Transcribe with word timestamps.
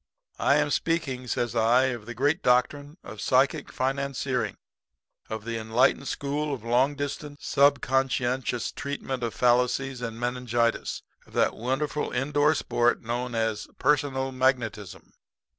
"'I 0.39 0.55
am 0.55 0.69
speaking,' 0.71 1.27
says 1.27 1.55
I, 1.55 1.83
'of 1.89 2.07
the 2.07 2.15
great 2.15 2.41
doctrine 2.41 2.97
of 3.03 3.21
psychic 3.21 3.67
financiering 3.71 4.55
of 5.29 5.45
the 5.45 5.57
enlightened 5.59 6.07
school 6.07 6.51
of 6.55 6.63
long 6.63 6.95
distance, 6.95 7.45
sub 7.45 7.81
conscientious 7.81 8.71
treatment 8.71 9.21
of 9.21 9.35
fallacies 9.35 10.01
and 10.01 10.19
meningitis 10.19 11.03
of 11.27 11.33
that 11.33 11.55
wonderful 11.55 12.09
in 12.11 12.31
door 12.31 12.55
sport 12.55 13.03
known 13.03 13.35
as 13.35 13.67
personal 13.77 14.31
magnetism.' 14.31 15.13